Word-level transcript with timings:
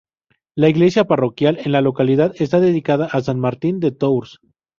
La 0.55 0.67
iglesia 0.67 1.03
parroquial 1.05 1.59
en 1.63 1.73
la 1.73 1.81
localidad 1.81 2.33
está 2.39 2.59
dedicada 2.59 3.05
a 3.05 3.21
san 3.21 3.39
Martín 3.39 3.79
de 3.79 3.91
Tours. 3.91 4.39